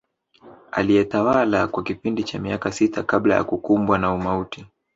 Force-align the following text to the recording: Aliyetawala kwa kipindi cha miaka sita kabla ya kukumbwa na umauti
Aliyetawala 0.71 1.67
kwa 1.67 1.83
kipindi 1.83 2.23
cha 2.23 2.39
miaka 2.39 2.71
sita 2.71 3.03
kabla 3.03 3.35
ya 3.35 3.43
kukumbwa 3.43 3.97
na 3.99 4.13
umauti 4.13 4.65